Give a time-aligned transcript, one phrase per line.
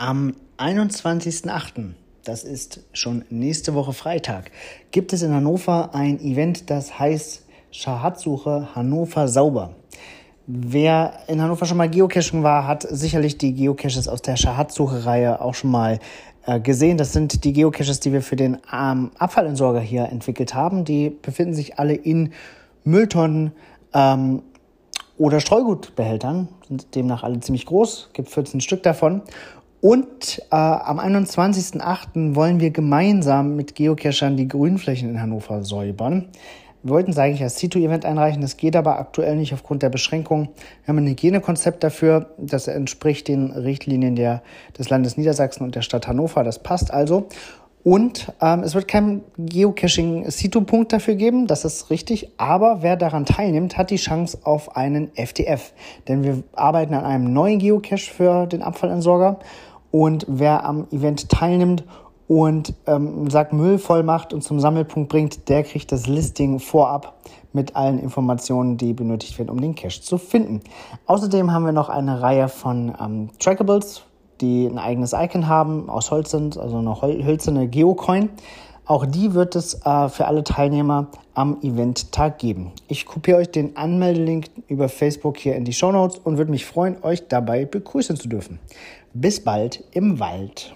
[0.00, 4.52] Am 21.08., das ist schon nächste Woche Freitag,
[4.92, 9.74] gibt es in Hannover ein Event, das heißt Schatzsuche Hannover sauber.
[10.46, 15.54] Wer in Hannover schon mal Geocaching war, hat sicherlich die Geocaches aus der Schatzsuche-Reihe auch
[15.54, 15.98] schon mal
[16.46, 16.96] äh, gesehen.
[16.96, 20.84] Das sind die Geocaches, die wir für den ähm, Abfallentsorger hier entwickelt haben.
[20.84, 22.32] Die befinden sich alle in
[22.84, 23.50] Mülltonnen
[23.92, 24.42] ähm,
[25.18, 29.22] oder Streugutbehältern, sind demnach alle ziemlich groß, gibt 14 Stück davon.
[29.80, 32.34] Und äh, am 21.08.
[32.34, 36.28] wollen wir gemeinsam mit Geocachern die Grünflächen in Hannover säubern.
[36.82, 40.50] Wir wollten es eigentlich als Cito-Event einreichen, das geht aber aktuell nicht aufgrund der Beschränkung.
[40.84, 44.42] Wir haben ein Hygienekonzept dafür, das entspricht den Richtlinien der,
[44.78, 47.28] des Landes Niedersachsen und der Stadt Hannover, das passt also.
[47.88, 52.28] Und ähm, es wird kein Geocaching-Cito-Punkt dafür geben, das ist richtig.
[52.36, 55.72] Aber wer daran teilnimmt, hat die Chance auf einen FTF.
[56.06, 59.38] Denn wir arbeiten an einem neuen Geocache für den Abfallentsorger.
[59.90, 61.82] Und wer am Event teilnimmt
[62.26, 67.14] und ähm, sagt Müll voll macht und zum Sammelpunkt bringt, der kriegt das Listing vorab
[67.54, 70.60] mit allen Informationen, die benötigt werden, um den Cache zu finden.
[71.06, 74.02] Außerdem haben wir noch eine Reihe von ähm, Trackables,
[74.40, 78.30] die ein eigenes Icon haben, aus Holz sind, also eine hölzerne Geocoin.
[78.86, 82.72] Auch die wird es äh, für alle Teilnehmer am Eventtag geben.
[82.88, 86.64] Ich kopiere euch den Anmeldelink über Facebook hier in die Show Notes und würde mich
[86.64, 88.58] freuen, euch dabei begrüßen zu dürfen.
[89.12, 90.74] Bis bald im Wald.